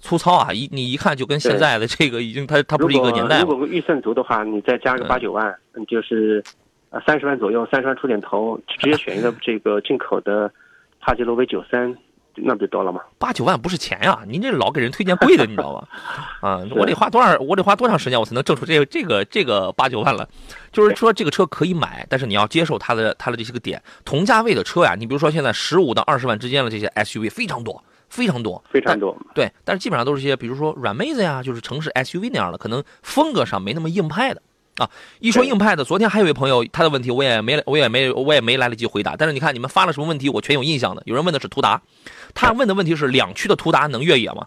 [0.00, 3.42] 粗糙啊，一你一看就跟现在的这个已经它它不是一个年代。
[3.42, 6.42] 如果预算足的话，你再加个八九万，就是
[6.90, 10.52] 呃三十万左右，三十万出点头，直接选一个 这个进口的
[11.00, 11.96] 帕杰罗 V 九三。
[12.42, 13.00] 那不就多了吗？
[13.18, 14.20] 八九万不是钱呀！
[14.26, 15.88] 您这老给人推荐贵的，你知道吧？
[16.40, 17.36] 啊，我得花多少？
[17.40, 20.26] 我得花多长时间我才能挣出这个这个这个八九万了？
[20.72, 23.82] 就是说这个车可以买，但是你要接受它的它的这些个点。
[24.04, 29.14] 同价位的车呀，你比如说现在十五到二十万之间的这些 SUV 非常多，非常多，非常多。
[29.34, 34.40] 对，但是基本上都是些比如说软妹子呀，就是城市 SUV 那样的，可能风格上没那么硬派的。
[34.76, 39.14] 啊，一说硬派的，昨天还有一位朋友，他的问题我也没，我也没，我也没来得及回答。
[39.16, 41.02] 但是你看你们发了什么问题，我全有印象的。
[41.04, 41.82] 有人问的是途达，
[42.34, 44.46] 他问的问题是两驱的途达能越野吗？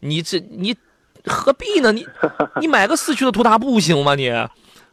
[0.00, 0.74] 你这你
[1.24, 1.92] 何必呢？
[1.92, 2.06] 你
[2.60, 4.14] 你买个四驱的途达不行吗？
[4.14, 4.32] 你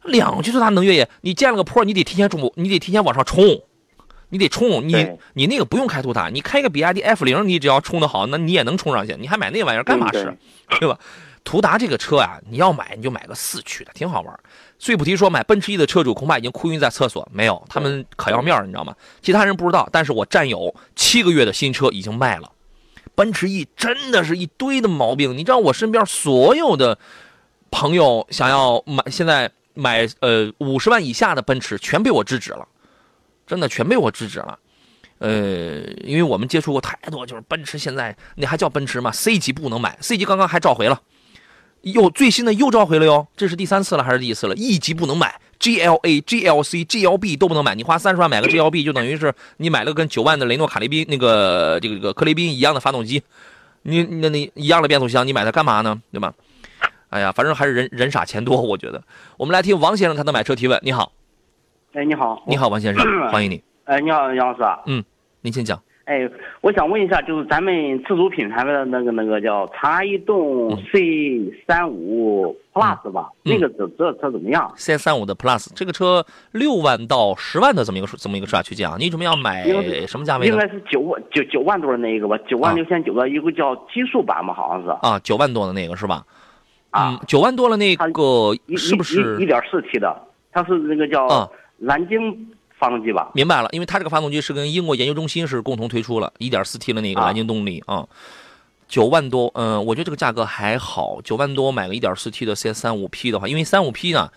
[0.03, 3.61] 两驱途达能越野，你建了个坡，你得提前冲，你得提前往上冲，
[4.29, 4.85] 你得冲。
[4.87, 9.15] 你你那个不用开途达，你开个比亚迪 F 零，你只要冲的好，那你也能冲上去。
[9.17, 10.35] 你还买那玩意儿干嘛使？
[10.79, 10.97] 对吧？
[11.43, 14.39] 途达这个车啊，你要买你就买个四驱的，挺好玩。
[14.79, 18.95] 最不提说买奔驰 E 的车主恐怕已经哭晕在厕所，没有，他们可要面你知道吗？
[19.21, 22.51] 其他人不知道，但是我战友七个月的新车已经卖了。
[23.15, 26.97] 奔驰 E 真的是一堆的毛病，你知道我身边所有的
[27.69, 32.67] 朋友想要买，现在买呃五十万以下的奔驰全被我制止了，
[33.45, 34.57] 真的全被我制止了。
[35.19, 41.01] 呃，因为我们接触过太多，就是奔驰现在那还叫奔驰吗？C 级不能买，C 级刚刚还召回了，
[41.83, 53.21] 又最新的又召回了哟，这是第三次了还是第一次了？E 级不能买，GLA、GLC、GLB 都不能买，你花三十万买个 GLB 就等于是你买了跟九万的雷诺卡利宾那个这个这个克雷宾一样的发动机，
[53.81, 56.01] 你那那一样的变速箱，你买它干嘛呢？
[56.11, 56.33] 对吧？
[57.09, 59.03] 哎呀，反正还是人人傻钱多，我觉得。
[59.37, 60.79] 我们来听王先生他的买车提问。
[60.81, 61.11] 你好，
[61.93, 63.61] 哎，你好，你好，王先生， 欢迎你。
[63.83, 64.63] 哎，你好，杨老师。
[64.85, 65.03] 嗯，
[65.41, 65.79] 您先讲。
[66.05, 73.29] 哎，我想问一下，就是咱们自主品牌的那个那个叫长安逸动 C 三五 Plus 吧？
[73.43, 78.97] 那个这这车怎么样？C 三五的 Plus 这个车六万到十万的这么一个这么一个市价区间啊？
[78.99, 79.63] 你准备要买
[80.05, 82.37] 什么价位应该是九万九九万多的那一个吧？
[82.49, 84.53] 九万六千九的一个叫极速版吧？
[84.53, 84.89] 好像是。
[85.07, 86.25] 啊，九万多的那个是吧？
[86.89, 90.21] 啊，九万多了那个是不是一点四 T 的？
[90.51, 92.49] 它是那个叫蓝鲸。
[92.83, 98.05] 发动机吧，明白了，因为它这个发动机是跟英国研究中心是共同推出了 1.4T 的那个蓝鲸动力啊，
[98.89, 104.29] 九万多，嗯，我觉得这个价格还好，九万多买个 1.4T 的 CS35P 的话，因为 35P 呢，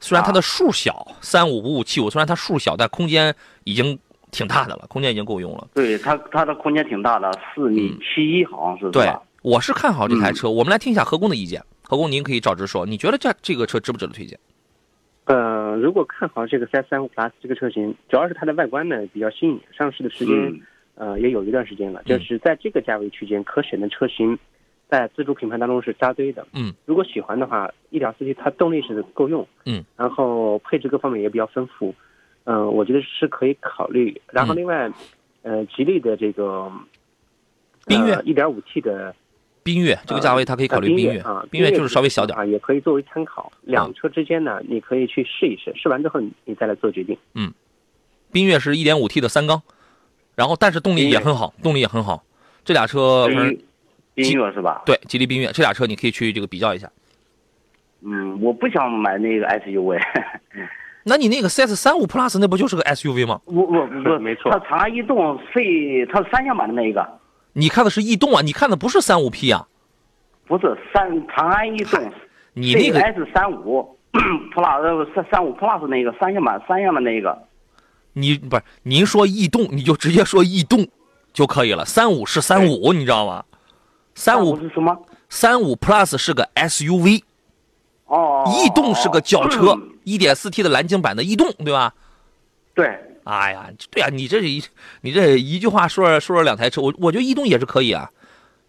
[0.00, 3.98] 虽然它的数小三五五五七五虽然它数小，但空间已经
[4.30, 5.66] 挺大的了，空间已经够用了。
[5.72, 8.90] 对它，它的空间挺大的，四米七一好像是。
[8.90, 10.50] 对，我是看好这台车。
[10.50, 14.38] 我们来听一下何工的意见，何工您可以照直说，你觉得这这个车值不值得推荐？
[15.26, 20.60] 呃，如果看好这个 CS 三五 Plus 这个车型，主要是它的外观呢比较新颖，上市的时间
[20.94, 24.38] 呃也有一段时间了，就是在这个价位区间可选的车型，
[24.88, 26.46] 在自主品牌当中是扎堆的。
[26.52, 31.92] 嗯，如果喜欢的话，一点四 T 它动力是够用，嗯，然后配置各方面也比较丰富，
[32.44, 34.20] 嗯，我觉得是可以考虑。
[34.30, 34.88] 然后另外，
[35.42, 36.70] 呃，吉利的这个
[37.86, 39.14] 缤越一点五 T 的。
[39.66, 43.50] 缤越这个价位，它可以考虑缤越啊，缤越就是稍微小点啊，也可以作为参考。
[43.62, 47.18] 两车之间呢，你可以去试一试，试完之后你你再来做决定。
[47.34, 47.52] 嗯，
[48.32, 49.60] 缤越是一点五 T 的三缸，
[50.36, 52.22] 然后但是动力也很好，动力也很好。
[52.64, 53.26] 这俩车，
[54.14, 54.82] 缤越是吧？
[54.86, 56.88] 对，吉利缤越这俩车你可以去这个比较一下。
[58.02, 60.00] 嗯，我不想买那个 SUV。
[61.08, 63.40] 那你那个 CS 三五 Plus 那不就是个 SUV 吗？
[63.44, 67.06] 我我不， 没错，它长安逸动 C，它是三厢版的那一个。
[67.58, 68.42] 你看的是逸动啊？
[68.42, 69.66] 你看的不是三五 P 啊？
[70.46, 72.12] 不是三长安逸动，
[72.52, 73.96] 你那个 S 三五
[74.54, 77.36] Plus 三三五 Plus 那个三厢版三厢的那个。
[78.12, 80.86] 你不是您说逸动，你就直接说逸动
[81.32, 81.82] 就可以了。
[81.86, 83.42] 三五是三五，你知道吗？
[84.14, 84.94] 三五是什么？
[85.30, 87.22] 三五 Plus 是个 SUV。
[88.04, 88.44] 哦。
[88.46, 91.94] 逸动是个轿车， 一点四 T 的蓝鲸版的逸动，对吧？
[92.74, 93.05] 对。
[93.26, 94.62] 哎呀，对啊，你这一
[95.00, 98.08] 你这一句话说说了两台车，我我觉得逸动也是可以啊，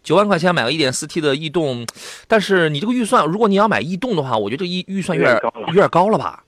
[0.01, 1.85] 九万块钱买个一点四 T 的逸动，
[2.27, 6.43] 但是你这个预算，如果你要买逸动的话，我觉得这预预算有点有点高了吧？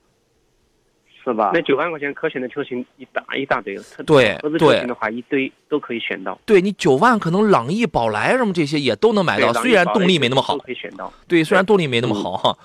[1.24, 1.52] 是吧？
[1.54, 6.36] 那九万块钱可选的车型一大一大堆，对合资车型的话一堆都可以选到。
[6.46, 11.14] 对你九万可能朗逸、宝来什么这些也都能买到，虽然动力没那么好，可以选到。
[11.28, 12.58] 对，虽然动力没那么好哈，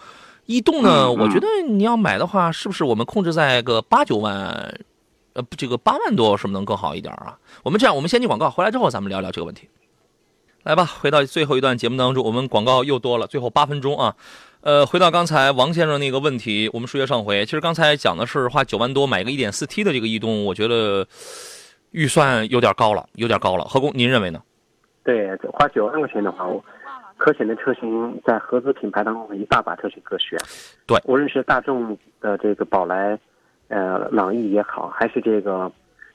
[0.46, 4.74] 逸动呢，我觉得你要买的话，是不是我们控制在个八九万？
[5.34, 7.36] 呃，这个八万多是不是能更好一点啊？
[7.62, 9.68] 我们这样，我们先进广告，回来之后咱们聊聊这个问题。
[10.62, 14.16] 来吧，回到最后一段节目当中，我们广告又多了，最后八分钟啊。
[14.62, 21.06] 呃，回到刚才王先生那个问题，我们书接上回，其实刚才讲的是花九万多买个一点四 T 的这个逸动，我觉得
[21.90, 23.64] 预算有点高了，有点高了。
[23.64, 24.40] 何工，您认为呢？
[25.02, 26.64] 对，花九万块钱的话，我
[27.18, 30.38] 可选的车型在合资品牌当中一大把车型可选。
[30.86, 33.18] 对，无论是大众的这个宝来。
[33.68, 35.70] 呃，朗逸也好，还是这个，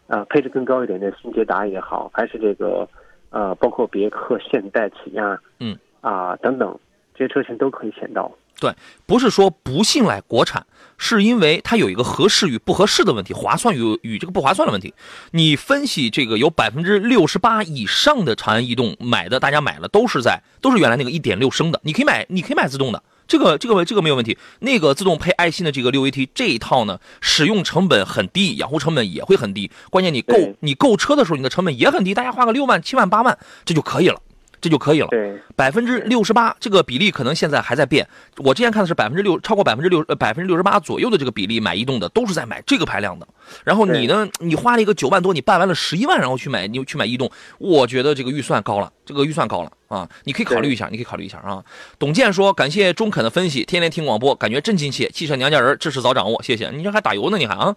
[0.07, 2.87] 呃，配置更高一点的新捷达也好，还是这个，
[3.31, 6.79] 呃，包括别克、现代、起亚，嗯，啊等等，
[7.15, 8.31] 这些车型都可以选到。
[8.59, 8.73] 对，
[9.05, 10.65] 不是说不信赖国产，
[10.97, 14.93] 是因为它有一个合适与不合适的问题，划算与与这个不划算的问题。
[15.31, 23.01] 你分析这个有百分之六十八以上的长安逸动买的，大家买了都是在都是原来那个一点六升的，你可以买，你可以买自动的。
[23.29, 29.71] 这个这个这个没有问题，那个自动配爱信的这个六 AT 这一套呢，使用成本很低，养护成本也会很低。
[29.91, 34.19] 关键你购你购车的时候，你的成本也很低，大家花个六万、七万、八万，这就可以了。
[34.61, 35.07] 这就可以了。
[35.09, 38.07] 对，百分之六十八这个比例可能现在还在变。
[38.37, 43.27] 我之前看的是百分之六，超过百分之六呃百分之六十八左右的这个比例买逸动的都是在买这个排量的。
[43.63, 50.07] 然后你呢，你花了一个九万多，你办完了十一万，然后去买你去买逸动，我觉得这个预算高了，这个预算高了啊！
[50.23, 51.63] 你可以考虑一下，你可以考虑一下啊。
[51.97, 55.09] 董健说：“感谢中肯的分析，天天听广播，感觉真亲切。
[55.09, 56.69] 汽车娘家人，知识早掌握，谢谢。
[56.69, 57.75] 你这还打油呢，你还啊？”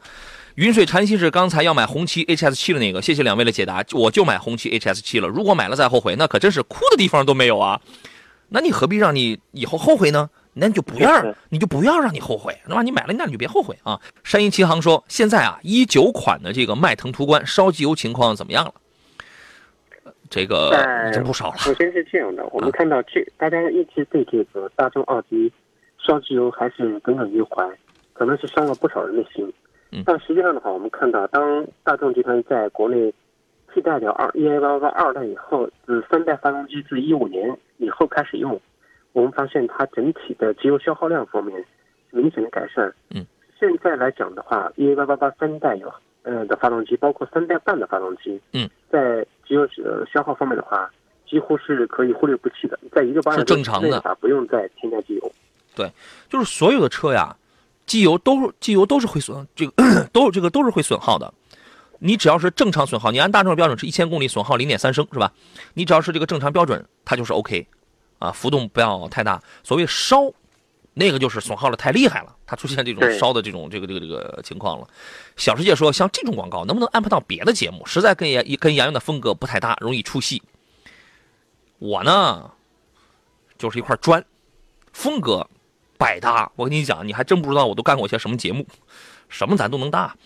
[0.56, 5.26] 云水禅心是刚才要买红旗 HS 七的那个，谢谢两位的解答，我就买红旗 HS 七了。
[5.26, 7.80] 如果买了再后悔，那可真是哭的地方都没有啊！
[8.50, 10.28] 那你何必让你以后后悔呢？
[10.52, 13.98] 那你就不要，你就不要让你后悔，那么你买了，那你就别后悔啊。
[14.22, 18.74] 山鹰奇航说，现在啊，一九款的这个迈腾途观烧机油情况怎么样了？
[20.04, 21.56] 呃这个在已经不少了。
[21.56, 25.50] 首先是这样的，我们看到这大家一直对这个大众奥迪
[25.98, 27.66] 烧机油还是耿耿于怀，
[28.12, 29.50] 可能是伤了不少人的心。
[29.92, 33.12] 嗯但实际上的话，我们看到，当大众集团在国内
[33.72, 38.58] 替代掉二 EA 八八二代以后，自三代发动机自一五年以后开始用，
[39.12, 41.62] 我们发现它整体的机油消耗量方面
[42.10, 42.92] 明显的改善。
[43.10, 43.24] 嗯，
[43.60, 50.90] 现在来讲的话，EA 八八八三代有呃的发动机，包括三代半的发动机，嗯，在机油呃消耗方面的话，
[51.28, 55.32] 几乎是可以忽略不计的，在一个八是正常的话，不用再添加机油。
[55.74, 55.90] 对
[56.28, 57.34] 就是所有的车呀，
[57.92, 61.34] 机油都机油都是会损，这个都这个都是会损耗的。
[61.98, 65.30] 你只要是正常损耗，你按大众的标准是一千公里损耗零点三升是吧？
[65.74, 67.66] 你只要是这个正常标准，它就是 OK，
[68.18, 69.42] 啊，浮动不要太大。
[69.62, 70.32] 所谓烧，
[70.94, 74.88] 那个就是损耗的太厉害了，它出现这种烧的这种这个这个这个情况了。
[75.36, 77.84] 小世界说，像这种广告能不能安排到别的节目？
[77.84, 80.42] 实在跟杨跟杨洋的风格不太搭，容易出戏。
[81.78, 82.50] 我呢，
[83.58, 84.24] 就是一块砖，
[84.94, 85.46] 风格
[86.02, 86.50] 百搭。
[86.56, 88.66] 我跟你讲，你还真不知道我都干过些什么节目，
[89.28, 90.16] 什么咱都能搭。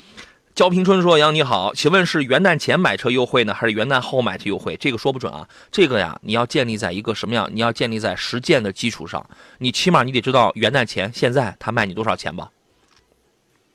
[0.54, 4.74] 焦平春说：“杨你好，请问是元旦前买车优惠呢，还是元旦后买车优惠？
[4.78, 5.46] 这个说不准啊。
[5.70, 7.46] 这个呀，你要建立在一个什么样？
[7.52, 9.22] 你要建立在实践的基础上。
[9.58, 12.50] 你起码你得知道元旦前现在他卖你多少钱吧，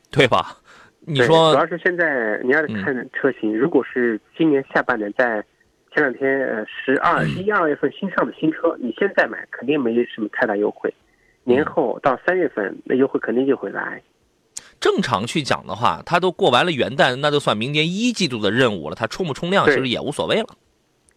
[0.09, 0.57] 对吧？
[1.01, 5.43] 你说主要是现在你要看车型，如果是今年下半年在
[5.93, 10.91] 前两天呃十二嗯一二月份新上的新车，你现在买肯定没什么太大优惠，
[11.43, 14.01] 年后到三月份那优惠肯定就会来。
[14.79, 18.95] 正常去讲的话，他都过完了元旦，那就算明年一季度的任务了。
[18.95, 20.47] 他冲不冲量其实也无所谓了。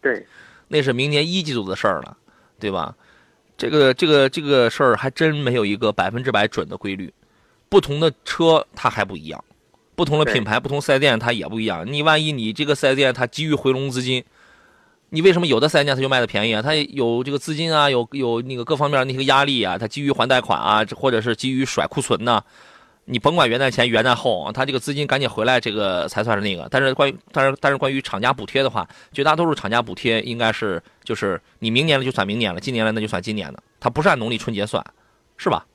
[0.01, 0.25] 对，
[0.67, 2.15] 那是明年一季度的事儿了，
[2.59, 2.95] 对吧？
[3.57, 7.11] 这个这个这个事儿还真没有一个百分之百准的规律，
[7.69, 9.43] 不同的车它还不一样，
[9.95, 11.91] 不同的品牌、不同四 S 店它也不一样。
[11.91, 14.23] 你万一你这个四 S 店它急于回笼资金，
[15.15, 16.61] 你为什么有的四 S 店它就卖的便宜啊？
[16.61, 22.43] 它有这个资金啊，有有那个各方面那些压力啊，它基于还贷款啊，或者是基于甩库存呐、
[23.05, 26.67] 你甭管元旦前、元旦后，它这个资金赶紧回来，这个才算是那个。
[26.69, 34.83] 但是关于，但是但是关于厂家补贴的话，绝大多数厂家补贴应该是就是你明年了就算明年了，今年了那就算今年的，它不是按农历春节算，
[35.37, 35.65] 是吧？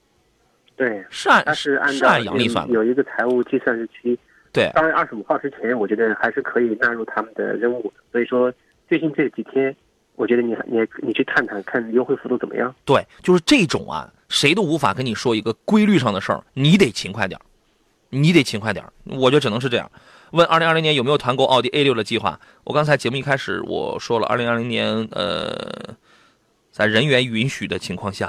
[0.76, 2.74] 对，是按它是按照是按阳历算的。
[2.74, 4.18] 有一个财务计算日期，
[4.52, 8.02] 对，当然二十五号之前，我觉得还是可以纳入他们的任务的。
[8.12, 8.52] 所以说，
[8.90, 9.74] 最近这几天，
[10.16, 12.74] 我觉得你你你去探探看优惠幅度怎么样。
[12.84, 17.42] 对，就是这种啊，谁都无法跟你说一个规律上的事儿，你得勤快点儿
[18.08, 19.88] 你得勤快点儿我觉得只能是这样。
[20.32, 22.40] 问二零二零年有没有团购奥迪 A 六的计划？
[22.64, 25.94] 我刚才节目一开始我说了，二零二零年呃，
[26.72, 28.28] 在人员允许的情况下，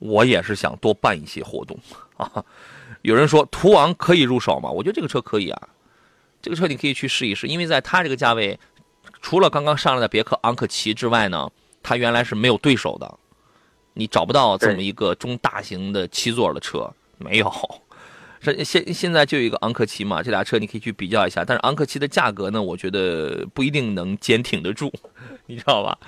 [0.00, 1.78] 我也是想多办一些活动
[2.18, 2.44] 啊。
[3.02, 4.68] 有人说途昂可以入手吗？
[4.68, 5.68] 我觉得这个车可以啊，
[6.42, 8.58] 这个车你可以去试一试，因为在它这个价位，
[9.20, 11.50] 除了刚刚上来的别克昂科旗之外呢，
[11.82, 13.18] 它原来是没有对手的。
[13.94, 17.50] 你找不到这么一个中大型的七座的车，没有。
[18.40, 21.42] 这 现现在就有一个昂科旗嘛，这俩车你可以去比较一下。
[21.44, 24.92] 但是昂科旗的价格呢，我觉得不一定能坚挺得住，
[25.46, 25.98] 你知道吧？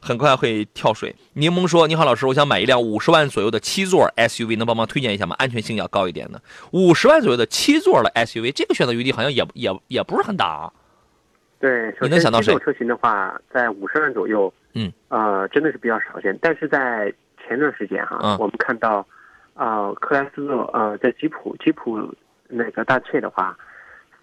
[0.00, 1.14] 很快会跳水。
[1.34, 5.34] 柠檬说：“你好，老师，我想买一辆五十万左右的七座 SUV，能帮忙推荐一下吗？
[5.38, 6.40] 安全性要高一点的。
[6.70, 10.72] 五十万左右的七座的 SUV，这个选择余地好像也也也不是很大啊。
[11.62, 16.36] 对，首你能想到这种车型的话，在五十万左右，嗯，呃，真的是比较少见。
[16.42, 18.36] 但是在前段时间哈，嗯。
[18.40, 19.06] 我们看到，
[19.54, 22.12] 呃，克莱斯勒呃，在吉普吉普
[22.48, 23.56] 那个大切的话，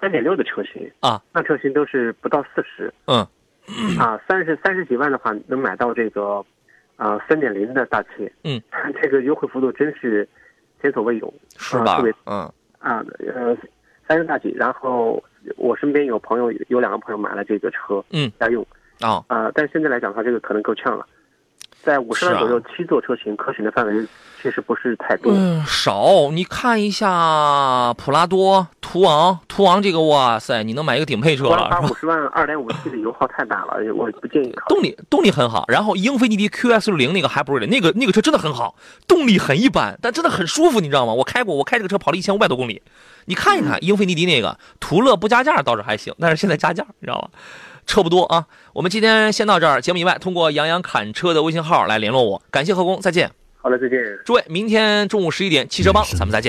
[0.02, 3.26] 三点六的车型啊，那车型都是不到四十，嗯，
[3.98, 6.46] 啊，三十三十几万的话能买到这个，
[6.98, 8.62] 呃，三点零的大切，嗯，
[9.02, 10.28] 这个优惠幅度真是
[10.82, 12.14] 前所未有，是吧啊特别？
[12.26, 12.52] 嗯。
[12.80, 13.02] 啊，
[13.34, 13.56] 呃，
[14.10, 15.24] 三十大几，然后
[15.58, 18.66] 我身边有朋友有两个朋友买了这个车，嗯，家用，
[19.02, 21.06] 啊，啊，但是现在来讲的话，这个可能够呛了，
[21.84, 24.06] 在五十万左右七座车型可选的范围
[24.42, 26.30] 确实不是太多，嗯，少。
[26.32, 31.94] 你看一下普拉多、途昂，途昂这个，哇塞，你能买一个顶配车了，五？
[31.96, 34.54] 十万二点五 T 的油耗太大了，我不建议。
[34.68, 38.76] 动力动力很好，然后英菲尼迪 QS 六零那个还不是那个那个车真的很好，
[39.08, 41.14] 动力很一般，但真的很舒服，你知道吗？
[41.14, 42.82] 我开过，我开这个车跑了一千五百多公里。
[43.26, 47.30] 你看一看英菲尼迪那个途乐不加价倒是还行，但是现在加价，你知道吗？
[47.90, 48.46] 车不多啊。
[48.72, 52.42] 我们今天先到这儿，节目以外通过杨洋侃车的微信号来联络我。
[52.52, 53.32] 感谢何工，再见。
[53.62, 54.00] 好了，再见。
[54.24, 56.48] 诸位，明天中午十一点汽车帮咱们再见。